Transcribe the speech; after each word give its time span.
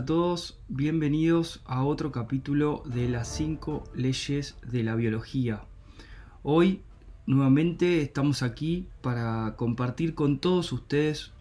a 0.00 0.04
todos, 0.06 0.58
bienvenidos 0.68 1.60
a 1.66 1.84
otro 1.84 2.10
capítulo 2.10 2.82
de 2.86 3.06
las 3.06 3.28
5 3.36 3.84
leyes 3.94 4.56
de 4.66 4.82
la 4.82 4.94
biología. 4.94 5.60
Hoy 6.42 6.80
nuevamente 7.26 8.00
estamos 8.00 8.42
aquí 8.42 8.86
para 9.02 9.56
compartir 9.58 10.14
con 10.14 10.38
todos 10.38 10.72
ustedes 10.72 11.32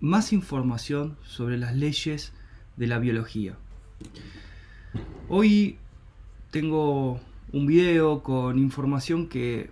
más 0.00 0.32
información 0.32 1.18
sobre 1.24 1.58
las 1.58 1.76
leyes 1.76 2.32
de 2.78 2.86
la 2.86 2.98
biología. 2.98 3.58
Hoy 5.28 5.76
tengo 6.50 7.20
un 7.52 7.66
video 7.66 8.22
con 8.22 8.58
información 8.58 9.28
que 9.28 9.68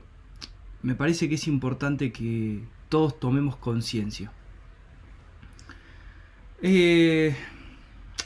me 0.82 0.94
parece 0.94 1.30
que 1.30 1.36
es 1.36 1.48
importante 1.48 2.12
que 2.12 2.62
todos 2.90 3.18
tomemos 3.18 3.56
conciencia. 3.56 4.30
Eh, 6.60 7.34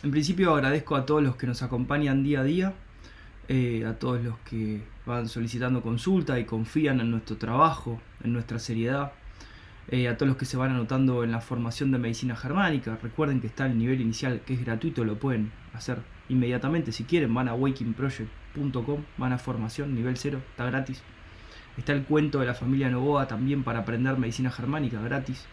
en 0.03 0.11
principio 0.11 0.55
agradezco 0.55 0.97
a 0.97 1.07
todos 1.07 1.23
los 1.23 1.37
que 1.37 1.47
nos 1.47 1.63
acompañan 1.63 2.25
día 2.25 2.41
a 2.41 2.45
día, 2.45 2.75
eh, 3.49 3.85
a 3.87 3.99
todos 3.99 4.23
los 4.23 4.39
que 4.41 4.83
van 5.07 5.29
solicitando 5.29 5.83
consulta 5.83 6.39
y 6.39 6.45
confían 6.45 7.01
en 7.01 7.11
nuestro 7.11 7.37
trabajo, 7.37 8.01
en 8.25 8.33
nuestra 8.33 8.59
seriedad, 8.59 9.13
eh, 9.89 10.09
a 10.09 10.17
todos 10.17 10.29
los 10.29 10.37
que 10.37 10.45
se 10.45 10.57
van 10.57 10.71
anotando 10.71 11.25
en 11.25 11.33
la 11.33 11.41
formación 11.41 11.91
de 11.93 11.99
medicina 11.99 12.37
germánica. 12.37 12.99
Recuerden 13.03 13.41
que 13.41 13.47
está 13.47 13.67
el 13.67 13.79
nivel 13.79 14.01
inicial 14.01 14.41
que 14.47 14.55
es 14.55 14.65
gratuito, 14.65 15.05
lo 15.05 15.19
pueden 15.19 15.53
hacer 15.73 15.99
inmediatamente 16.29 16.93
si 16.93 17.05
quieren. 17.05 17.33
Van 17.35 17.49
a 17.49 17.55
wakingproject.com, 17.55 19.05
van 19.19 19.33
a 19.33 19.39
formación, 19.39 19.95
nivel 19.95 20.17
0, 20.17 20.41
está 20.51 20.65
gratis. 20.67 21.03
Está 21.77 21.93
el 21.93 22.05
cuento 22.05 22.41
de 22.41 22.47
la 22.47 22.55
familia 22.55 22.91
Novoa 22.91 23.27
también 23.27 23.63
para 23.65 23.81
aprender 23.81 24.19
medicina 24.19 24.51
germánica, 24.51 25.01
gratis, 25.01 25.47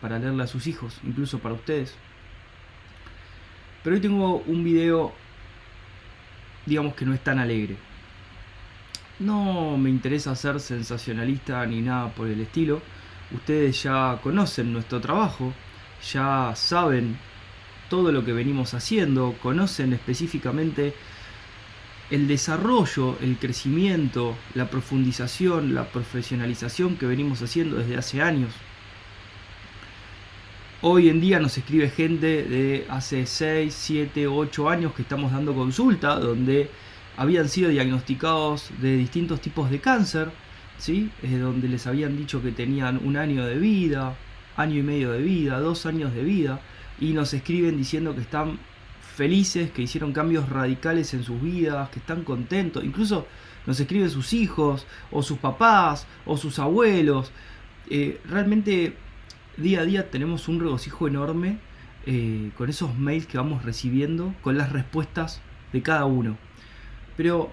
para 0.00 0.18
leerle 0.18 0.44
a 0.44 0.46
sus 0.46 0.66
hijos, 0.66 1.00
incluso 1.04 1.40
para 1.40 1.54
ustedes. 1.54 1.94
Pero 3.88 3.96
hoy 3.96 4.02
tengo 4.02 4.42
un 4.46 4.62
video, 4.62 5.14
digamos 6.66 6.92
que 6.92 7.06
no 7.06 7.14
es 7.14 7.24
tan 7.24 7.38
alegre. 7.38 7.74
No 9.18 9.78
me 9.78 9.88
interesa 9.88 10.36
ser 10.36 10.60
sensacionalista 10.60 11.64
ni 11.64 11.80
nada 11.80 12.10
por 12.10 12.28
el 12.28 12.38
estilo. 12.38 12.82
Ustedes 13.30 13.82
ya 13.82 14.20
conocen 14.22 14.74
nuestro 14.74 15.00
trabajo, 15.00 15.54
ya 16.12 16.52
saben 16.54 17.16
todo 17.88 18.12
lo 18.12 18.26
que 18.26 18.34
venimos 18.34 18.74
haciendo, 18.74 19.34
conocen 19.42 19.94
específicamente 19.94 20.92
el 22.10 22.28
desarrollo, 22.28 23.16
el 23.22 23.38
crecimiento, 23.38 24.36
la 24.54 24.68
profundización, 24.68 25.74
la 25.74 25.84
profesionalización 25.84 26.98
que 26.98 27.06
venimos 27.06 27.40
haciendo 27.40 27.78
desde 27.78 27.96
hace 27.96 28.20
años. 28.20 28.52
Hoy 30.80 31.08
en 31.08 31.20
día 31.20 31.40
nos 31.40 31.58
escribe 31.58 31.90
gente 31.90 32.44
de 32.44 32.86
hace 32.88 33.26
6, 33.26 33.74
7, 33.74 34.28
8 34.28 34.68
años 34.68 34.94
que 34.94 35.02
estamos 35.02 35.32
dando 35.32 35.52
consulta, 35.52 36.20
donde 36.20 36.70
habían 37.16 37.48
sido 37.48 37.70
diagnosticados 37.70 38.70
de 38.80 38.96
distintos 38.96 39.40
tipos 39.40 39.72
de 39.72 39.80
cáncer, 39.80 40.30
¿sí? 40.76 41.10
donde 41.20 41.68
les 41.68 41.88
habían 41.88 42.16
dicho 42.16 42.40
que 42.40 42.52
tenían 42.52 43.00
un 43.04 43.16
año 43.16 43.44
de 43.44 43.58
vida, 43.58 44.14
año 44.56 44.76
y 44.76 44.84
medio 44.84 45.10
de 45.10 45.20
vida, 45.20 45.58
dos 45.58 45.84
años 45.84 46.14
de 46.14 46.22
vida, 46.22 46.60
y 47.00 47.12
nos 47.12 47.34
escriben 47.34 47.76
diciendo 47.76 48.14
que 48.14 48.20
están 48.20 48.60
felices, 49.16 49.72
que 49.72 49.82
hicieron 49.82 50.12
cambios 50.12 50.48
radicales 50.48 51.12
en 51.12 51.24
sus 51.24 51.42
vidas, 51.42 51.90
que 51.90 51.98
están 51.98 52.22
contentos, 52.22 52.84
incluso 52.84 53.26
nos 53.66 53.80
escriben 53.80 54.10
sus 54.10 54.32
hijos, 54.32 54.86
o 55.10 55.24
sus 55.24 55.38
papás, 55.38 56.06
o 56.24 56.36
sus 56.36 56.60
abuelos. 56.60 57.32
Eh, 57.90 58.20
realmente 58.28 58.94
día 59.58 59.80
a 59.80 59.84
día 59.84 60.10
tenemos 60.10 60.48
un 60.48 60.60
regocijo 60.60 61.08
enorme 61.08 61.58
eh, 62.06 62.50
con 62.56 62.70
esos 62.70 62.96
mails 62.96 63.26
que 63.26 63.38
vamos 63.38 63.64
recibiendo, 63.64 64.34
con 64.40 64.56
las 64.56 64.72
respuestas 64.72 65.40
de 65.72 65.82
cada 65.82 66.06
uno. 66.06 66.38
Pero 67.16 67.52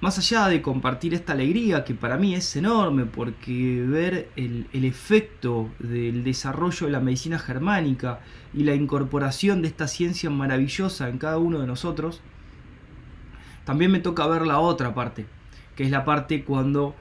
más 0.00 0.18
allá 0.18 0.48
de 0.48 0.62
compartir 0.62 1.14
esta 1.14 1.32
alegría, 1.32 1.84
que 1.84 1.94
para 1.94 2.16
mí 2.16 2.34
es 2.34 2.54
enorme, 2.56 3.06
porque 3.06 3.84
ver 3.86 4.30
el, 4.36 4.66
el, 4.72 4.84
efecto 4.84 5.70
del 5.78 6.22
desarrollo 6.22 6.86
de 6.86 6.92
la 6.92 7.00
medicina 7.00 7.38
germánica 7.38 8.20
y 8.54 8.64
la 8.64 8.74
incorporación 8.74 9.62
de 9.62 9.68
esta 9.68 9.88
ciencia 9.88 10.30
maravillosa 10.30 11.08
en 11.08 11.18
cada 11.18 11.38
uno 11.38 11.60
de 11.60 11.66
nosotros, 11.66 12.20
también 13.64 13.90
me 13.90 14.00
toca 14.00 14.26
ver 14.26 14.46
la 14.46 14.58
otra 14.58 14.94
parte, 14.94 15.26
que 15.76 15.84
es 15.84 15.90
la 15.90 16.04
parte 16.04 16.44
cuando 16.44 16.94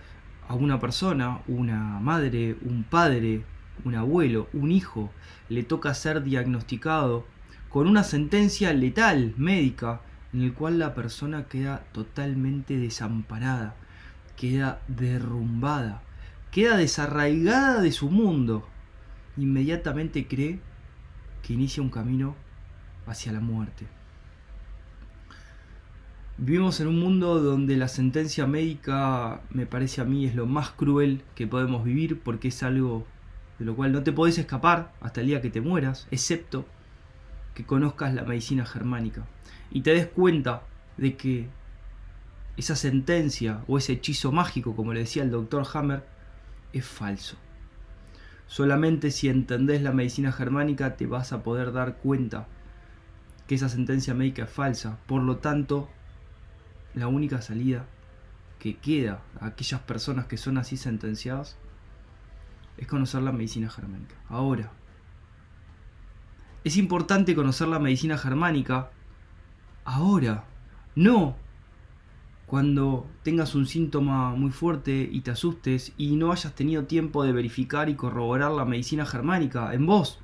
a 0.47 0.55
una 0.55 0.79
persona, 0.79 1.41
una 1.47 1.99
madre, 1.99 2.55
un 2.63 2.83
padre, 2.83 3.43
un 3.85 3.95
abuelo, 3.95 4.47
un 4.53 4.71
hijo, 4.71 5.11
le 5.49 5.63
toca 5.63 5.93
ser 5.93 6.23
diagnosticado 6.23 7.25
con 7.69 7.87
una 7.87 8.03
sentencia 8.03 8.73
letal 8.73 9.33
médica 9.37 10.01
en 10.33 10.41
el 10.41 10.53
cual 10.53 10.79
la 10.79 10.93
persona 10.93 11.45
queda 11.45 11.83
totalmente 11.91 12.77
desamparada, 12.77 13.75
queda 14.35 14.81
derrumbada, 14.87 16.01
queda 16.51 16.77
desarraigada 16.77 17.81
de 17.81 17.91
su 17.91 18.09
mundo, 18.09 18.67
inmediatamente 19.37 20.27
cree 20.27 20.59
que 21.41 21.53
inicia 21.53 21.83
un 21.83 21.89
camino 21.89 22.35
hacia 23.05 23.31
la 23.31 23.39
muerte. 23.39 23.87
Vivimos 26.37 26.79
en 26.79 26.87
un 26.87 26.99
mundo 26.99 27.41
donde 27.41 27.75
la 27.75 27.89
sentencia 27.89 28.47
médica 28.47 29.41
me 29.49 29.65
parece 29.65 29.99
a 29.99 30.05
mí 30.05 30.25
es 30.25 30.35
lo 30.35 30.45
más 30.45 30.69
cruel 30.69 31.21
que 31.35 31.47
podemos 31.47 31.83
vivir 31.83 32.21
porque 32.21 32.47
es 32.47 32.63
algo 32.63 33.05
de 33.59 33.65
lo 33.65 33.75
cual 33.75 33.91
no 33.91 34.03
te 34.03 34.13
podés 34.13 34.37
escapar 34.37 34.93
hasta 35.01 35.21
el 35.21 35.27
día 35.27 35.41
que 35.41 35.49
te 35.49 35.61
mueras, 35.61 36.07
excepto 36.11 36.65
que 37.53 37.65
conozcas 37.65 38.13
la 38.13 38.23
medicina 38.23 38.65
germánica 38.65 39.25
y 39.69 39.81
te 39.81 39.91
des 39.91 40.07
cuenta 40.07 40.63
de 40.97 41.15
que 41.17 41.49
esa 42.57 42.75
sentencia 42.75 43.63
o 43.67 43.77
ese 43.77 43.93
hechizo 43.93 44.31
mágico, 44.31 44.75
como 44.75 44.93
le 44.93 45.01
decía 45.01 45.23
el 45.23 45.31
doctor 45.31 45.65
Hammer, 45.73 46.03
es 46.73 46.85
falso. 46.85 47.37
Solamente 48.47 49.11
si 49.11 49.29
entendés 49.29 49.81
la 49.81 49.91
medicina 49.91 50.31
germánica 50.31 50.95
te 50.95 51.05
vas 51.05 51.33
a 51.33 51.43
poder 51.43 51.71
dar 51.71 51.97
cuenta 51.97 52.47
que 53.47 53.55
esa 53.55 53.69
sentencia 53.69 54.13
médica 54.13 54.43
es 54.43 54.49
falsa. 54.49 54.97
Por 55.05 55.21
lo 55.21 55.37
tanto, 55.37 55.89
la 56.93 57.07
única 57.07 57.41
salida 57.41 57.85
que 58.57 58.77
queda 58.77 59.21
a 59.39 59.47
aquellas 59.47 59.81
personas 59.81 60.25
que 60.25 60.37
son 60.37 60.57
así 60.57 60.77
sentenciadas 60.77 61.57
es 62.79 62.87
conocer 62.87 63.21
la 63.21 63.31
medicina 63.31 63.69
germánica. 63.69 64.15
Ahora, 64.29 64.71
es 66.63 66.77
importante 66.77 67.35
conocer 67.35 67.67
la 67.67 67.79
medicina 67.79 68.17
germánica 68.17 68.89
ahora, 69.85 70.45
no 70.95 71.35
cuando 72.49 73.07
tengas 73.21 73.53
un 73.53 73.67
síntoma 73.67 74.31
muy 74.31 74.49
fuerte 74.49 75.07
y 75.11 75.21
te 75.21 75.29
asustes 75.29 75.93
y 75.97 76.15
no 76.15 76.31
hayas 76.31 76.55
tenido 76.55 76.85
tiempo 76.85 77.23
de 77.23 77.31
verificar 77.31 77.89
y 77.89 77.93
corroborar 77.93 78.51
la 78.51 78.65
medicina 78.65 79.05
germánica 79.05 79.71
en 79.75 79.85
vos. 79.85 80.17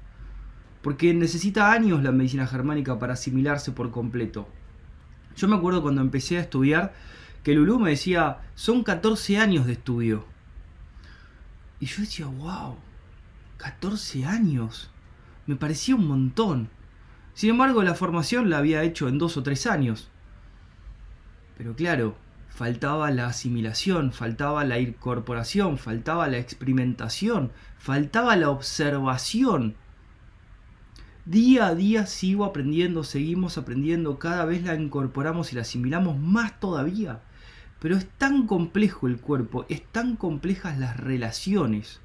Porque 0.82 1.14
necesita 1.14 1.72
años 1.72 2.02
la 2.02 2.12
medicina 2.12 2.48
germánica 2.48 2.98
para 2.98 3.14
asimilarse 3.14 3.74
por 3.74 3.92
completo. 3.92 4.48
Yo 5.36 5.48
me 5.48 5.56
acuerdo 5.56 5.84
cuando 5.84 6.02
empecé 6.02 6.38
a 6.38 6.42
estudiar 6.42 6.94
que 7.44 7.54
Lulú 7.54 7.78
me 7.78 7.92
decía, 7.92 8.40
son 8.56 8.84
14 8.84 9.38
años 9.38 9.68
de 9.68 9.74
estudio. 9.74 10.26
Y 11.80 11.86
yo 11.86 12.02
decía, 12.02 12.26
wow, 12.26 12.78
14 13.58 14.26
años. 14.26 14.90
Me 15.46 15.56
parecía 15.56 15.96
un 15.96 16.08
montón. 16.08 16.70
Sin 17.34 17.50
embargo, 17.50 17.84
la 17.84 17.96
formación 17.96 18.50
la 18.50 18.60
había 18.60 18.84
hecho 18.84 19.08
en 19.08 19.18
dos 19.18 19.38
o 19.38 19.44
tres 19.44 19.68
años. 19.68 20.10
Pero 21.58 21.76
claro, 21.76 22.16
faltaba 22.50 23.12
la 23.12 23.28
asimilación, 23.28 24.12
faltaba 24.14 24.64
la 24.64 24.80
incorporación, 24.80 25.78
faltaba 25.78 26.28
la 26.28 26.38
experimentación, 26.38 27.52
faltaba 27.78 28.36
la 28.36 28.50
observación. 28.50 29.76
Día 31.26 31.68
a 31.68 31.76
día 31.76 32.06
sigo 32.06 32.46
aprendiendo, 32.46 33.04
seguimos 33.04 33.58
aprendiendo, 33.58 34.20
cada 34.20 34.46
vez 34.46 34.64
la 34.64 34.76
incorporamos 34.76 35.52
y 35.52 35.56
la 35.56 35.64
asimilamos 35.64 36.18
más 36.20 36.60
todavía. 36.60 37.22
Pero 37.86 37.98
es 37.98 38.08
tan 38.18 38.48
complejo 38.48 39.06
el 39.06 39.22
cuerpo, 39.22 39.68
es 39.70 39.84
tan 39.84 40.16
complejas 40.16 40.80
las 40.80 40.98
relaciones. 40.98 42.02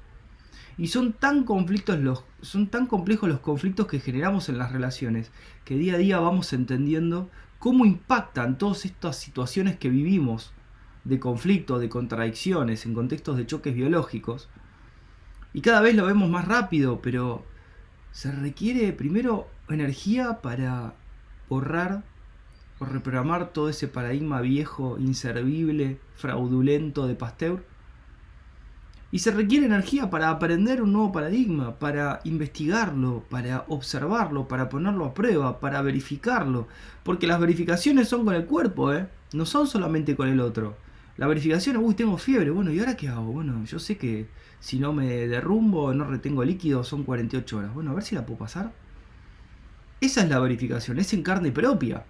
Y 0.77 0.89
son 0.89 1.11
tan, 1.11 1.43
conflictos 1.43 1.97
los, 1.97 2.23
son 2.43 2.67
tan 2.67 2.85
complejos 2.85 3.27
los 3.27 3.39
conflictos 3.39 3.87
que 3.87 3.99
generamos 3.99 4.47
en 4.47 4.59
las 4.59 4.71
relaciones 4.71 5.31
que 5.65 5.77
día 5.77 5.95
a 5.95 5.97
día 5.97 6.19
vamos 6.19 6.53
entendiendo 6.53 7.31
cómo 7.57 7.87
impactan 7.87 8.59
todas 8.59 8.85
estas 8.85 9.15
situaciones 9.15 9.75
que 9.79 9.89
vivimos 9.89 10.53
de 11.03 11.19
conflicto, 11.19 11.79
de 11.79 11.89
contradicciones, 11.89 12.85
en 12.85 12.93
contextos 12.93 13.37
de 13.37 13.47
choques 13.47 13.73
biológicos. 13.73 14.49
Y 15.51 15.61
cada 15.61 15.81
vez 15.81 15.95
lo 15.95 16.05
vemos 16.05 16.29
más 16.29 16.47
rápido, 16.47 17.01
pero 17.01 17.43
se 18.11 18.31
requiere 18.31 18.93
primero 18.93 19.47
energía 19.67 20.41
para 20.43 20.93
borrar 21.49 22.03
o 22.81 22.85
reprogramar 22.85 23.53
todo 23.53 23.69
ese 23.69 23.87
paradigma 23.87 24.41
viejo, 24.41 24.97
inservible, 24.97 25.99
fraudulento 26.15 27.05
de 27.05 27.13
Pasteur. 27.13 27.63
Y 29.11 29.19
se 29.19 29.29
requiere 29.29 29.67
energía 29.67 30.09
para 30.09 30.31
aprender 30.31 30.81
un 30.81 30.93
nuevo 30.93 31.11
paradigma, 31.11 31.77
para 31.77 32.21
investigarlo, 32.23 33.23
para 33.29 33.65
observarlo, 33.67 34.47
para 34.47 34.67
ponerlo 34.69 35.05
a 35.05 35.13
prueba, 35.13 35.59
para 35.59 35.83
verificarlo. 35.83 36.67
Porque 37.03 37.27
las 37.27 37.39
verificaciones 37.39 38.07
son 38.07 38.25
con 38.25 38.33
el 38.33 38.45
cuerpo, 38.45 38.91
¿eh? 38.93 39.07
No 39.33 39.45
son 39.45 39.67
solamente 39.67 40.15
con 40.15 40.27
el 40.27 40.39
otro. 40.39 40.75
La 41.17 41.27
verificación, 41.27 41.77
uy, 41.77 41.93
tengo 41.93 42.17
fiebre, 42.17 42.49
bueno, 42.49 42.71
¿y 42.71 42.79
ahora 42.79 42.97
qué 42.97 43.09
hago? 43.09 43.31
Bueno, 43.31 43.63
yo 43.65 43.77
sé 43.77 43.97
que 43.97 44.27
si 44.59 44.79
no 44.79 44.91
me 44.91 45.27
derrumbo, 45.27 45.93
no 45.93 46.05
retengo 46.05 46.43
líquido, 46.43 46.83
son 46.83 47.03
48 47.03 47.57
horas. 47.57 47.73
Bueno, 47.75 47.91
a 47.91 47.93
ver 47.93 48.03
si 48.03 48.15
la 48.15 48.25
puedo 48.25 48.39
pasar. 48.39 48.71
Esa 49.99 50.23
es 50.23 50.29
la 50.29 50.39
verificación, 50.39 50.97
es 50.97 51.13
en 51.13 51.21
carne 51.21 51.51
propia. 51.51 52.05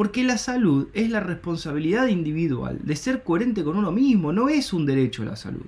Porque 0.00 0.24
la 0.24 0.38
salud 0.38 0.88
es 0.94 1.10
la 1.10 1.20
responsabilidad 1.20 2.06
individual 2.06 2.78
de 2.82 2.96
ser 2.96 3.22
coherente 3.22 3.62
con 3.62 3.76
uno 3.76 3.92
mismo, 3.92 4.32
no 4.32 4.48
es 4.48 4.72
un 4.72 4.86
derecho 4.86 5.26
la 5.26 5.36
salud. 5.36 5.66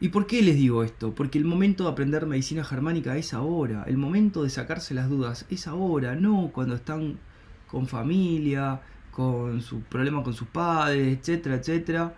¿Y 0.00 0.08
por 0.08 0.26
qué 0.26 0.40
les 0.40 0.56
digo 0.56 0.82
esto? 0.82 1.14
Porque 1.14 1.36
el 1.36 1.44
momento 1.44 1.84
de 1.84 1.90
aprender 1.90 2.24
medicina 2.24 2.64
germánica 2.64 3.18
es 3.18 3.34
ahora, 3.34 3.84
el 3.86 3.98
momento 3.98 4.42
de 4.42 4.48
sacarse 4.48 4.94
las 4.94 5.10
dudas 5.10 5.44
es 5.50 5.66
ahora, 5.68 6.14
no 6.14 6.52
cuando 6.54 6.74
están 6.74 7.18
con 7.66 7.86
familia, 7.86 8.80
con 9.10 9.60
su 9.60 9.80
problema 9.80 10.22
con 10.22 10.32
sus 10.32 10.48
padres, 10.48 11.18
etcétera, 11.18 11.56
etcétera, 11.56 12.16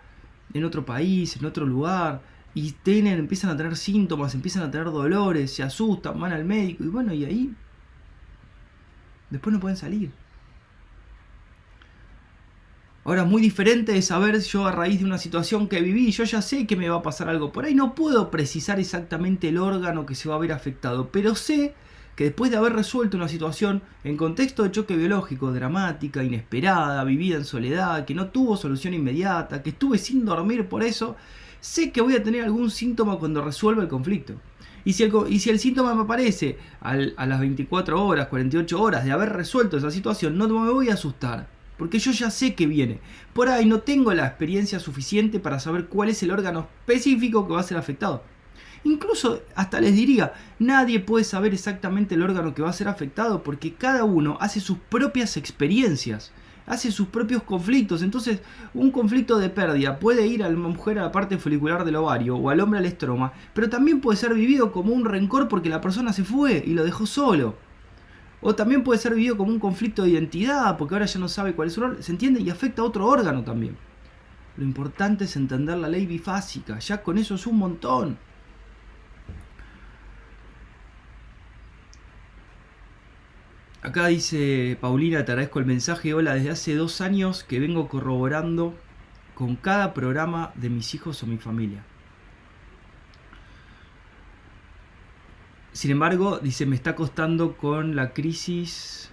en 0.53 0.63
otro 0.63 0.85
país, 0.85 1.35
en 1.35 1.43
otro 1.43 1.65
lugar, 1.65 2.21
y 2.53 2.71
tienen, 2.71 3.19
empiezan 3.19 3.49
a 3.49 3.57
tener 3.57 3.75
síntomas, 3.75 4.33
empiezan 4.33 4.63
a 4.63 4.71
tener 4.71 4.85
dolores, 4.85 5.53
se 5.53 5.61
asustan, 5.61 6.17
van 6.21 6.31
al 6.31 6.45
médico, 6.45 6.85
y 6.85 6.87
bueno, 6.87 7.13
y 7.13 7.25
ahí 7.25 7.53
después 9.31 9.53
no 9.53 9.59
pueden 9.59 9.77
salir. 9.77 10.11
Ahora, 13.03 13.23
muy 13.23 13.41
diferente 13.41 13.97
es 13.97 14.05
saber 14.05 14.39
yo 14.41 14.67
a 14.67 14.71
raíz 14.71 14.99
de 14.99 15.05
una 15.05 15.17
situación 15.17 15.67
que 15.67 15.81
viví, 15.81 16.11
yo 16.11 16.23
ya 16.23 16.39
sé 16.43 16.67
que 16.67 16.75
me 16.75 16.87
va 16.87 16.97
a 16.97 17.01
pasar 17.01 17.29
algo 17.29 17.51
por 17.51 17.65
ahí. 17.65 17.73
No 17.73 17.95
puedo 17.95 18.29
precisar 18.29 18.79
exactamente 18.79 19.49
el 19.49 19.57
órgano 19.57 20.05
que 20.05 20.13
se 20.13 20.29
va 20.29 20.35
a 20.35 20.37
ver 20.39 20.51
afectado, 20.51 21.09
pero 21.11 21.33
sé 21.33 21.73
que 22.15 22.25
después 22.25 22.51
de 22.51 22.57
haber 22.57 22.73
resuelto 22.73 23.17
una 23.17 23.27
situación 23.27 23.81
en 24.03 24.17
contexto 24.17 24.61
de 24.61 24.69
choque 24.69 24.95
biológico, 24.95 25.51
dramática, 25.51 26.23
inesperada, 26.23 27.03
vivida 27.03 27.37
en 27.37 27.45
soledad, 27.45 28.05
que 28.05 28.13
no 28.13 28.27
tuvo 28.27 28.55
solución 28.55 28.93
inmediata, 28.93 29.63
que 29.63 29.71
estuve 29.71 29.97
sin 29.97 30.23
dormir 30.23 30.67
por 30.67 30.83
eso, 30.83 31.15
sé 31.59 31.91
que 31.91 32.01
voy 32.01 32.15
a 32.15 32.21
tener 32.21 32.43
algún 32.43 32.69
síntoma 32.69 33.17
cuando 33.17 33.43
resuelva 33.43 33.81
el 33.81 33.89
conflicto. 33.89 34.35
Y 34.83 34.93
si 34.93 35.03
el, 35.03 35.59
síntoma 35.59 35.93
me 35.95 36.01
aparece 36.03 36.57
a 36.81 36.95
las 36.95 37.39
24 37.39 38.03
horas, 38.05 38.27
48 38.27 38.81
horas 38.81 39.05
de 39.05 39.11
haber 39.11 39.29
resuelto 39.33 39.77
esa 39.77 39.91
situación, 39.91 40.37
no 40.37 40.47
me 40.47 40.71
voy 40.71 40.89
a 40.89 40.95
asustar 40.95 41.47
porque 41.81 41.97
yo 41.97 42.11
ya 42.11 42.29
sé 42.29 42.53
que 42.53 42.67
viene. 42.67 42.99
Por 43.33 43.49
ahí 43.49 43.65
no 43.65 43.79
tengo 43.79 44.13
la 44.13 44.27
experiencia 44.27 44.79
suficiente 44.79 45.39
para 45.39 45.59
saber 45.59 45.87
cuál 45.87 46.09
es 46.09 46.21
el 46.21 46.29
órgano 46.29 46.67
específico 46.81 47.47
que 47.47 47.53
va 47.53 47.59
a 47.59 47.63
ser 47.63 47.75
afectado. 47.75 48.21
Incluso 48.83 49.41
hasta 49.55 49.81
les 49.81 49.95
diría, 49.95 50.33
nadie 50.59 50.99
puede 50.99 51.23
saber 51.23 51.55
exactamente 51.55 52.13
el 52.13 52.21
órgano 52.21 52.53
que 52.53 52.61
va 52.61 52.69
a 52.69 52.73
ser 52.73 52.87
afectado 52.87 53.41
porque 53.41 53.73
cada 53.73 54.03
uno 54.03 54.37
hace 54.41 54.59
sus 54.59 54.77
propias 54.77 55.37
experiencias, 55.37 56.31
hace 56.65 56.91
sus 56.91 57.07
propios 57.07 57.43
conflictos. 57.43 58.01
Entonces, 58.01 58.39
un 58.73 58.91
conflicto 58.91 59.37
de 59.37 59.49
pérdida 59.49 59.99
puede 59.99 60.27
ir 60.27 60.43
a 60.43 60.49
la 60.49 60.57
mujer 60.57 60.99
a 60.99 61.03
la 61.03 61.11
parte 61.11 61.37
folicular 61.37 61.85
del 61.85 61.95
ovario 61.95 62.35
o 62.35 62.49
al 62.49 62.59
hombre 62.59 62.79
al 62.79 62.85
estroma, 62.85 63.33
pero 63.53 63.69
también 63.69 64.01
puede 64.01 64.17
ser 64.17 64.33
vivido 64.33 64.71
como 64.71 64.93
un 64.93 65.05
rencor 65.05 65.47
porque 65.47 65.69
la 65.69 65.81
persona 65.81 66.13
se 66.13 66.23
fue 66.23 66.63
y 66.65 66.73
lo 66.73 66.83
dejó 66.83 67.05
solo. 67.05 67.55
O 68.41 68.55
también 68.55 68.83
puede 68.83 68.99
ser 68.99 69.13
vivido 69.13 69.37
como 69.37 69.51
un 69.51 69.59
conflicto 69.59 70.03
de 70.03 70.09
identidad, 70.09 70.77
porque 70.77 70.95
ahora 70.95 71.05
ya 71.05 71.19
no 71.19 71.27
sabe 71.27 71.53
cuál 71.53 71.67
es 71.67 71.75
su 71.75 71.81
rol, 71.81 71.97
se 72.01 72.11
entiende 72.11 72.41
y 72.41 72.49
afecta 72.49 72.81
a 72.81 72.85
otro 72.85 73.07
órgano 73.07 73.43
también. 73.43 73.77
Lo 74.57 74.63
importante 74.63 75.25
es 75.25 75.35
entender 75.35 75.77
la 75.77 75.87
ley 75.87 76.05
bifásica, 76.05 76.79
ya 76.79 77.03
con 77.03 77.17
eso 77.17 77.35
es 77.35 77.45
un 77.45 77.57
montón. 77.57 78.17
Acá 83.91 84.07
dice 84.07 84.77
Paulina, 84.79 85.25
te 85.25 85.33
agradezco 85.33 85.59
el 85.59 85.65
mensaje. 85.65 86.13
Hola, 86.13 86.35
desde 86.35 86.51
hace 86.51 86.75
dos 86.75 87.01
años 87.01 87.43
que 87.43 87.59
vengo 87.59 87.89
corroborando 87.89 88.73
con 89.33 89.57
cada 89.57 89.93
programa 89.93 90.53
de 90.55 90.69
mis 90.69 90.95
hijos 90.95 91.21
o 91.23 91.27
mi 91.27 91.35
familia. 91.35 91.83
Sin 95.73 95.91
embargo, 95.91 96.39
dice, 96.39 96.65
me 96.65 96.77
está 96.77 96.95
costando 96.95 97.57
con 97.57 97.97
la 97.97 98.13
crisis, 98.13 99.11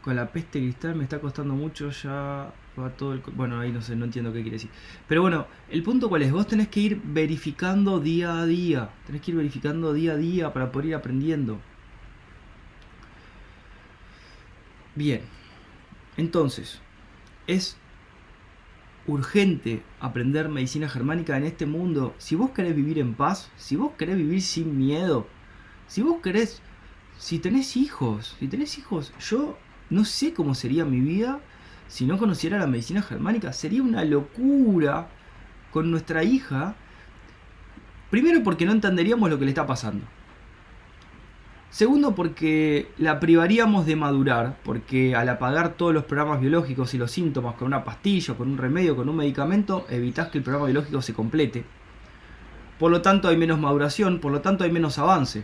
con 0.00 0.14
la 0.14 0.30
peste 0.30 0.60
cristal, 0.60 0.94
me 0.94 1.02
está 1.02 1.18
costando 1.18 1.54
mucho 1.54 1.90
ya 1.90 2.52
va 2.78 2.90
todo 2.96 3.14
el... 3.14 3.18
Bueno, 3.34 3.58
ahí 3.58 3.72
no 3.72 3.82
sé, 3.82 3.96
no 3.96 4.04
entiendo 4.04 4.32
qué 4.32 4.42
quiere 4.42 4.58
decir. 4.58 4.70
Pero 5.08 5.22
bueno, 5.22 5.48
el 5.68 5.82
punto 5.82 6.08
cuál 6.08 6.22
es, 6.22 6.30
vos 6.30 6.46
tenés 6.46 6.68
que 6.68 6.78
ir 6.78 7.00
verificando 7.02 7.98
día 7.98 8.38
a 8.38 8.46
día, 8.46 8.90
tenés 9.06 9.22
que 9.22 9.32
ir 9.32 9.38
verificando 9.38 9.92
día 9.92 10.12
a 10.12 10.16
día 10.16 10.52
para 10.52 10.70
poder 10.70 10.90
ir 10.90 10.94
aprendiendo. 10.94 11.58
Bien, 14.94 15.22
entonces, 16.16 16.80
es 17.46 17.76
urgente 19.06 19.82
aprender 20.00 20.48
medicina 20.48 20.88
germánica 20.88 21.36
en 21.36 21.44
este 21.44 21.66
mundo. 21.66 22.14
Si 22.18 22.36
vos 22.36 22.50
querés 22.50 22.76
vivir 22.76 22.98
en 22.98 23.14
paz, 23.14 23.50
si 23.56 23.76
vos 23.76 23.92
querés 23.98 24.16
vivir 24.16 24.40
sin 24.40 24.78
miedo, 24.78 25.26
si 25.88 26.02
vos 26.02 26.20
querés, 26.22 26.62
si 27.18 27.38
tenés 27.38 27.76
hijos, 27.76 28.36
si 28.38 28.46
tenés 28.46 28.78
hijos, 28.78 29.12
yo 29.18 29.58
no 29.90 30.04
sé 30.04 30.32
cómo 30.32 30.54
sería 30.54 30.84
mi 30.84 31.00
vida 31.00 31.40
si 31.88 32.06
no 32.06 32.18
conociera 32.18 32.58
la 32.58 32.66
medicina 32.66 33.02
germánica. 33.02 33.52
Sería 33.52 33.82
una 33.82 34.04
locura 34.04 35.08
con 35.72 35.90
nuestra 35.90 36.24
hija. 36.24 36.76
Primero 38.10 38.42
porque 38.42 38.64
no 38.64 38.72
entenderíamos 38.72 39.28
lo 39.28 39.38
que 39.38 39.44
le 39.44 39.50
está 39.50 39.66
pasando. 39.66 40.04
Segundo 41.74 42.14
porque 42.14 42.92
la 42.98 43.18
privaríamos 43.18 43.84
de 43.84 43.96
madurar, 43.96 44.58
porque 44.62 45.16
al 45.16 45.28
apagar 45.28 45.70
todos 45.70 45.92
los 45.92 46.04
programas 46.04 46.40
biológicos 46.40 46.94
y 46.94 46.98
los 46.98 47.10
síntomas 47.10 47.56
con 47.56 47.66
una 47.66 47.82
pastilla, 47.82 48.34
con 48.34 48.48
un 48.48 48.58
remedio, 48.58 48.94
con 48.94 49.08
un 49.08 49.16
medicamento, 49.16 49.84
evitas 49.90 50.28
que 50.28 50.38
el 50.38 50.44
programa 50.44 50.66
biológico 50.66 51.02
se 51.02 51.14
complete. 51.14 51.64
Por 52.78 52.92
lo 52.92 53.02
tanto 53.02 53.26
hay 53.26 53.36
menos 53.36 53.58
maduración, 53.58 54.20
por 54.20 54.30
lo 54.30 54.40
tanto 54.40 54.62
hay 54.62 54.70
menos 54.70 55.00
avance. 55.00 55.42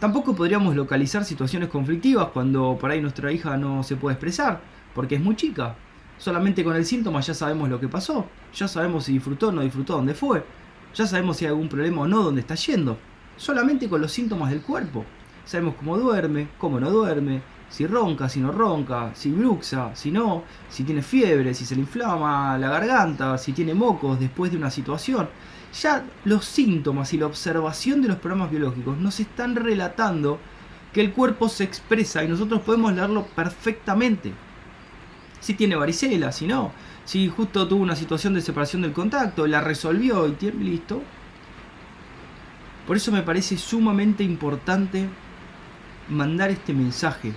Tampoco 0.00 0.34
podríamos 0.34 0.74
localizar 0.74 1.24
situaciones 1.24 1.68
conflictivas 1.68 2.30
cuando 2.34 2.76
por 2.80 2.90
ahí 2.90 3.00
nuestra 3.00 3.30
hija 3.30 3.56
no 3.56 3.84
se 3.84 3.94
puede 3.94 4.14
expresar, 4.14 4.60
porque 4.96 5.14
es 5.14 5.20
muy 5.20 5.36
chica. 5.36 5.76
Solamente 6.18 6.64
con 6.64 6.74
el 6.74 6.84
síntoma 6.84 7.20
ya 7.20 7.34
sabemos 7.34 7.68
lo 7.68 7.78
que 7.78 7.86
pasó, 7.86 8.26
ya 8.52 8.66
sabemos 8.66 9.04
si 9.04 9.12
disfrutó 9.12 9.50
o 9.50 9.52
no 9.52 9.60
disfrutó, 9.60 9.94
dónde 9.94 10.14
fue, 10.14 10.44
ya 10.92 11.06
sabemos 11.06 11.36
si 11.36 11.44
hay 11.44 11.50
algún 11.50 11.68
problema 11.68 12.02
o 12.02 12.08
no, 12.08 12.20
dónde 12.24 12.40
está 12.40 12.56
yendo. 12.56 12.98
Solamente 13.36 13.88
con 13.88 14.00
los 14.00 14.10
síntomas 14.10 14.50
del 14.50 14.62
cuerpo. 14.62 15.04
Sabemos 15.44 15.74
cómo 15.76 15.98
duerme, 15.98 16.48
cómo 16.58 16.78
no 16.78 16.90
duerme, 16.90 17.42
si 17.68 17.86
ronca, 17.86 18.28
si 18.28 18.40
no 18.40 18.52
ronca, 18.52 19.12
si 19.14 19.30
bruxa, 19.30 19.94
si 19.94 20.10
no, 20.10 20.44
si 20.68 20.84
tiene 20.84 21.02
fiebre, 21.02 21.54
si 21.54 21.64
se 21.64 21.74
le 21.74 21.80
inflama 21.82 22.56
la 22.58 22.68
garganta, 22.68 23.36
si 23.38 23.52
tiene 23.52 23.74
mocos 23.74 24.20
después 24.20 24.52
de 24.52 24.58
una 24.58 24.70
situación 24.70 25.28
ya 25.80 26.04
los 26.24 26.44
síntomas 26.44 27.12
y 27.14 27.18
la 27.18 27.26
observación 27.26 28.02
de 28.02 28.08
los 28.08 28.18
programas 28.18 28.50
biológicos 28.50 28.98
nos 28.98 29.18
están 29.20 29.56
relatando 29.56 30.38
que 30.92 31.00
el 31.00 31.12
cuerpo 31.12 31.48
se 31.48 31.64
expresa 31.64 32.22
y 32.22 32.28
nosotros 32.28 32.60
podemos 32.60 32.92
leerlo 32.92 33.26
perfectamente. 33.34 34.32
Si 35.40 35.54
tiene 35.54 35.74
varicela, 35.74 36.30
si 36.30 36.46
no, 36.46 36.72
si 37.04 37.28
justo 37.28 37.66
tuvo 37.66 37.82
una 37.82 37.96
situación 37.96 38.34
de 38.34 38.42
separación 38.42 38.82
del 38.82 38.92
contacto, 38.92 39.46
la 39.46 39.60
resolvió 39.60 40.28
y 40.28 40.32
tiene 40.32 40.62
listo. 40.62 41.02
Por 42.86 42.96
eso 42.96 43.10
me 43.10 43.22
parece 43.22 43.56
sumamente 43.56 44.22
importante 44.22 45.08
mandar 46.12 46.50
este 46.50 46.72
mensaje. 46.72 47.32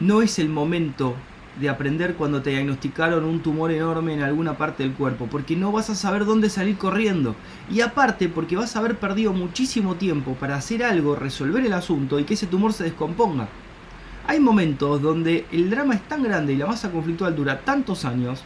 No 0.00 0.22
es 0.22 0.38
el 0.38 0.48
momento 0.48 1.14
de 1.60 1.68
aprender 1.68 2.14
cuando 2.14 2.42
te 2.42 2.50
diagnosticaron 2.50 3.24
un 3.24 3.40
tumor 3.40 3.70
enorme 3.70 4.14
en 4.14 4.22
alguna 4.22 4.58
parte 4.58 4.82
del 4.82 4.92
cuerpo, 4.92 5.26
porque 5.30 5.56
no 5.56 5.72
vas 5.72 5.88
a 5.88 5.94
saber 5.94 6.24
dónde 6.24 6.50
salir 6.50 6.76
corriendo. 6.76 7.34
Y 7.70 7.80
aparte 7.80 8.28
porque 8.28 8.56
vas 8.56 8.76
a 8.76 8.80
haber 8.80 8.98
perdido 8.98 9.32
muchísimo 9.32 9.94
tiempo 9.94 10.34
para 10.34 10.56
hacer 10.56 10.84
algo, 10.84 11.16
resolver 11.16 11.64
el 11.64 11.72
asunto 11.72 12.18
y 12.18 12.24
que 12.24 12.34
ese 12.34 12.46
tumor 12.46 12.72
se 12.72 12.84
descomponga. 12.84 13.48
Hay 14.26 14.40
momentos 14.40 15.00
donde 15.00 15.46
el 15.52 15.70
drama 15.70 15.94
es 15.94 16.02
tan 16.02 16.22
grande 16.22 16.52
y 16.52 16.56
la 16.56 16.66
masa 16.66 16.90
conflictual 16.90 17.36
dura 17.36 17.60
tantos 17.60 18.04
años 18.04 18.42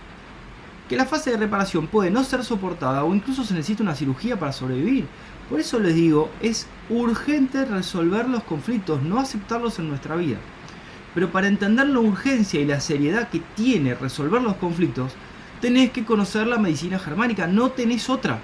que 0.90 0.96
la 0.96 1.06
fase 1.06 1.30
de 1.30 1.36
reparación 1.36 1.86
puede 1.86 2.10
no 2.10 2.24
ser 2.24 2.42
soportada 2.42 3.04
o 3.04 3.14
incluso 3.14 3.44
se 3.44 3.54
necesita 3.54 3.84
una 3.84 3.94
cirugía 3.94 4.40
para 4.40 4.50
sobrevivir. 4.50 5.06
Por 5.48 5.60
eso 5.60 5.78
les 5.78 5.94
digo, 5.94 6.28
es 6.42 6.66
urgente 6.88 7.64
resolver 7.64 8.28
los 8.28 8.42
conflictos, 8.42 9.00
no 9.00 9.20
aceptarlos 9.20 9.78
en 9.78 9.88
nuestra 9.88 10.16
vida. 10.16 10.38
Pero 11.14 11.30
para 11.30 11.46
entender 11.46 11.86
la 11.86 12.00
urgencia 12.00 12.60
y 12.60 12.64
la 12.64 12.80
seriedad 12.80 13.28
que 13.28 13.40
tiene 13.54 13.94
resolver 13.94 14.42
los 14.42 14.56
conflictos, 14.56 15.12
tenés 15.60 15.92
que 15.92 16.04
conocer 16.04 16.48
la 16.48 16.58
medicina 16.58 16.98
germánica, 16.98 17.46
no 17.46 17.70
tenés 17.70 18.10
otra. 18.10 18.40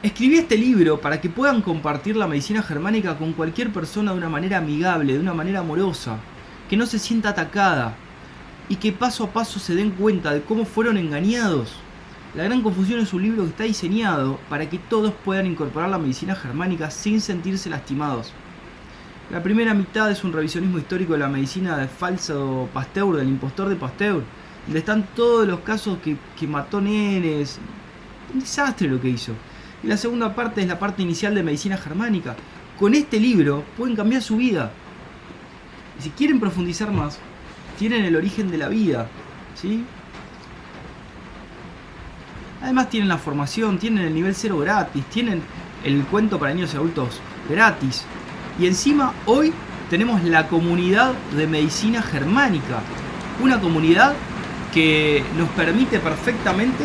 Escribí 0.00 0.36
este 0.36 0.56
libro 0.56 1.00
para 1.00 1.20
que 1.20 1.28
puedan 1.28 1.60
compartir 1.60 2.14
la 2.14 2.28
medicina 2.28 2.62
germánica 2.62 3.18
con 3.18 3.32
cualquier 3.32 3.72
persona 3.72 4.12
de 4.12 4.18
una 4.18 4.28
manera 4.28 4.58
amigable, 4.58 5.14
de 5.14 5.18
una 5.18 5.34
manera 5.34 5.58
amorosa, 5.58 6.18
que 6.70 6.76
no 6.76 6.86
se 6.86 7.00
sienta 7.00 7.30
atacada 7.30 7.96
y 8.72 8.76
que 8.76 8.90
paso 8.90 9.24
a 9.24 9.30
paso 9.34 9.60
se 9.60 9.74
den 9.74 9.90
cuenta 9.90 10.32
de 10.32 10.40
cómo 10.40 10.64
fueron 10.64 10.96
engañados. 10.96 11.74
La 12.34 12.44
Gran 12.44 12.62
Confusión 12.62 13.00
es 13.00 13.12
un 13.12 13.20
libro 13.20 13.42
que 13.42 13.50
está 13.50 13.64
diseñado 13.64 14.40
para 14.48 14.66
que 14.70 14.78
todos 14.78 15.12
puedan 15.26 15.44
incorporar 15.44 15.90
la 15.90 15.98
medicina 15.98 16.34
germánica 16.34 16.90
sin 16.90 17.20
sentirse 17.20 17.68
lastimados. 17.68 18.32
La 19.30 19.42
primera 19.42 19.74
mitad 19.74 20.10
es 20.10 20.24
un 20.24 20.32
revisionismo 20.32 20.78
histórico 20.78 21.12
de 21.12 21.18
la 21.18 21.28
medicina 21.28 21.76
del 21.76 21.90
falso 21.90 22.66
Pasteur, 22.72 23.16
del 23.16 23.28
impostor 23.28 23.68
de 23.68 23.76
Pasteur, 23.76 24.22
donde 24.64 24.78
están 24.78 25.06
todos 25.14 25.46
los 25.46 25.60
casos 25.60 25.98
que, 25.98 26.46
mató 26.46 26.80
nenes. 26.80 27.58
Un 28.32 28.40
desastre 28.40 28.88
lo 28.88 29.02
que 29.02 29.10
hizo. 29.10 29.34
Y 29.82 29.88
la 29.88 29.98
segunda 29.98 30.34
parte 30.34 30.62
es 30.62 30.66
la 30.66 30.78
parte 30.78 31.02
inicial 31.02 31.34
de 31.34 31.42
medicina 31.42 31.76
germánica. 31.76 32.36
Con 32.78 32.94
este 32.94 33.20
libro 33.20 33.64
pueden 33.76 33.96
cambiar 33.96 34.22
su 34.22 34.38
vida. 34.38 34.72
Y 35.98 36.04
si 36.04 36.08
quieren 36.08 36.40
profundizar 36.40 36.90
más, 36.90 37.20
tienen 37.78 38.04
el 38.04 38.16
origen 38.16 38.50
de 38.50 38.58
la 38.58 38.68
vida. 38.68 39.08
¿sí? 39.54 39.84
Además 42.62 42.90
tienen 42.90 43.08
la 43.08 43.18
formación, 43.18 43.78
tienen 43.78 44.04
el 44.04 44.14
nivel 44.14 44.34
cero 44.34 44.58
gratis, 44.58 45.04
tienen 45.06 45.42
el 45.84 46.04
cuento 46.04 46.38
para 46.38 46.54
niños 46.54 46.72
y 46.74 46.76
adultos 46.76 47.20
gratis. 47.48 48.04
Y 48.58 48.66
encima 48.66 49.12
hoy 49.26 49.52
tenemos 49.90 50.22
la 50.24 50.48
comunidad 50.48 51.12
de 51.36 51.46
medicina 51.46 52.02
germánica. 52.02 52.80
Una 53.42 53.60
comunidad 53.60 54.14
que 54.72 55.24
nos 55.36 55.48
permite 55.50 55.98
perfectamente... 55.98 56.84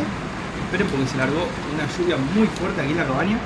Esperen 0.65 0.87
porque 0.87 1.07
se 1.07 1.17
largó 1.17 1.47
una 1.73 1.87
lluvia 1.97 2.17
muy 2.35 2.47
fuerte 2.47 2.81
aquí 2.81 2.91
en 2.91 2.97
la 2.97 3.05
cabaña. 3.05 3.37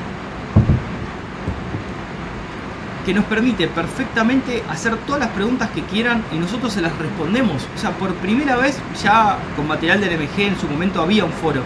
Que 3.05 3.13
nos 3.13 3.25
permite 3.25 3.67
perfectamente 3.67 4.63
hacer 4.69 4.95
todas 5.07 5.21
las 5.21 5.29
preguntas 5.29 5.69
que 5.71 5.81
quieran 5.83 6.23
y 6.31 6.37
nosotros 6.37 6.73
se 6.73 6.81
las 6.81 6.95
respondemos. 6.97 7.67
O 7.75 7.77
sea, 7.77 7.91
por 7.91 8.13
primera 8.15 8.55
vez 8.57 8.79
ya 9.01 9.37
con 9.55 9.67
material 9.67 10.01
del 10.01 10.19
MG 10.19 10.39
en 10.41 10.59
su 10.59 10.67
momento 10.67 11.01
había 11.01 11.25
un 11.25 11.31
foro 11.31 11.61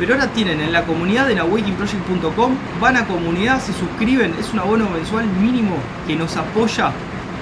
pero 0.00 0.14
ahora 0.14 0.28
tienen 0.28 0.62
en 0.62 0.72
la 0.72 0.84
comunidad 0.84 1.30
en 1.30 1.40
awakingproject.com, 1.40 2.54
van 2.80 2.96
a 2.96 3.04
comunidad, 3.04 3.60
se 3.60 3.74
suscriben, 3.74 4.34
es 4.40 4.50
un 4.50 4.58
abono 4.58 4.88
mensual 4.88 5.26
mínimo 5.26 5.76
que 6.06 6.16
nos 6.16 6.38
apoya 6.38 6.90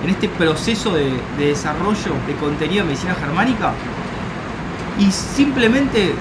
en 0.03 0.11
este 0.11 0.29
proceso 0.29 0.93
de, 0.93 1.13
desarrollo 1.39 2.15
de 2.27 2.35
contenido 2.35 2.83
de 2.83 2.89
medicina 2.91 3.15
germánica. 3.15 3.73
Y 4.99 5.09
simplemente 5.13 6.15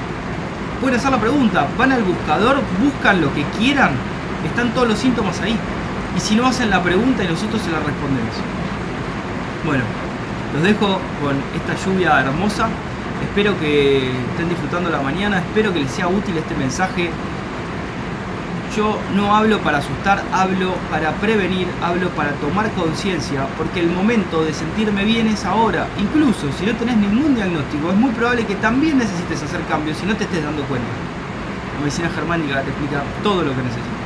pueden 0.80 1.00
hacer 1.00 1.10
la 1.10 1.20
pregunta, 1.20 1.68
van 1.76 1.92
al 1.92 2.04
buscador, 2.04 2.58
buscan 2.84 3.20
lo 3.20 3.34
que 3.34 3.44
quieran, 3.58 3.94
están 4.46 4.76
todos 4.76 4.90
los 4.90 5.00
síntomas 5.00 5.42
ahí. 5.42 5.58
Y 6.18 6.20
si 6.20 6.36
no 6.36 6.48
hacen 6.48 6.70
la 6.70 6.84
pregunta 6.84 7.24
y 7.24 7.28
nosotros 7.28 7.62
se 7.62 7.72
la 7.72 7.78
respondemos. 7.78 8.34
Bueno, 9.66 9.84
los 10.54 10.64
dejo 10.64 11.00
con 11.22 11.36
esta 11.56 11.76
lluvia 11.86 12.20
hermosa 12.20 12.68
Espero 13.22 13.58
que 13.60 14.12
estén 14.32 14.50
disfrutando 14.50 14.90
la 14.90 15.02
mañana, 15.02 15.40
espero 15.40 15.74
que 15.74 15.80
les 15.80 15.92
sea 15.92 16.08
útil 16.08 16.38
este 16.38 16.56
mensaje. 16.56 17.10
Yo 18.76 19.00
no 19.16 19.36
hablo 19.36 19.60
para 19.60 19.80
asustar, 19.80 20.24
hablo 20.32 20.76
para 20.92 21.12
prevenir, 21.14 21.68
hablo 21.82 22.10
para 22.10 22.32
tomar 22.34 22.70
conciencia, 22.74 23.48
porque 23.58 23.80
el 23.80 23.90
momento 23.90 24.44
de 24.44 24.54
sentirme 24.54 25.04
bien 25.04 25.28
es 25.28 25.46
ahora. 25.46 25.88
Incluso 25.98 26.52
si 26.60 26.66
no 26.66 26.76
tenés 26.76 26.98
ningún 26.98 27.34
diagnóstico, 27.34 27.90
es 27.90 27.96
muy 27.96 28.12
probable 28.12 28.46
que 28.46 28.56
también 28.56 29.00
necesites 29.00 29.42
hacer 29.42 29.62
cambios 29.64 29.98
si 29.98 30.06
no 30.06 30.16
te 30.16 30.26
estés 30.26 30.44
dando 30.44 30.62
cuenta. 30.64 30.88
La 31.76 31.80
medicina 31.80 32.10
germánica 32.10 32.62
te 32.62 32.70
explica 32.70 33.02
todo 33.24 33.42
lo 33.42 33.56
que 33.56 33.64
necesitas. 33.64 33.97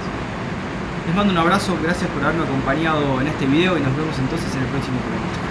Les 1.06 1.16
mando 1.16 1.34
un 1.34 1.38
abrazo, 1.40 1.78
gracias 1.82 2.10
por 2.12 2.24
haberme 2.24 2.44
acompañado 2.44 3.20
en 3.22 3.28
este 3.28 3.46
video 3.48 3.78
y 3.78 3.82
nos 3.82 3.96
vemos 3.96 4.18
entonces 4.20 4.54
en 4.56 4.62
el 4.62 4.68
próximo 4.68 4.98
programa. 5.00 5.51